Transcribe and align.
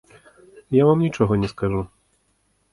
Я 0.79 0.87
вам 0.87 1.05
нічога 1.05 1.39
не 1.45 1.53
скажу. 1.55 1.87